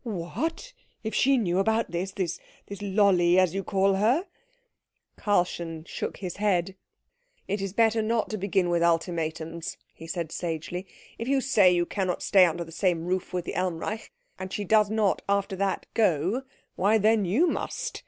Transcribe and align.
"What! 0.03 0.73
if 1.03 1.13
she 1.13 1.37
knew 1.37 1.59
about 1.59 1.91
this 1.91 2.11
this 2.13 2.39
Lolli, 2.81 3.37
as 3.37 3.53
you 3.53 3.63
call 3.63 3.93
her?" 3.97 4.25
Karlchen 5.15 5.85
shook 5.87 6.17
his 6.17 6.37
head. 6.37 6.75
"It 7.47 7.61
is 7.61 7.71
better 7.71 8.01
not 8.01 8.31
to 8.31 8.37
begin 8.39 8.69
with 8.71 8.81
ultimatums," 8.81 9.77
he 9.93 10.07
said 10.07 10.31
sagely. 10.31 10.87
"If 11.19 11.27
you 11.27 11.39
say 11.39 11.71
you 11.71 11.85
cannot 11.85 12.23
stay 12.23 12.45
under 12.45 12.63
the 12.63 12.71
same 12.71 13.05
roof 13.05 13.31
with 13.31 13.45
the 13.45 13.53
Elmreich, 13.53 14.09
and 14.39 14.51
she 14.51 14.63
does 14.65 14.89
not 14.89 15.21
after 15.29 15.55
that 15.57 15.85
go, 15.93 16.45
why 16.75 16.97
then 16.97 17.23
you 17.23 17.45
must. 17.45 17.99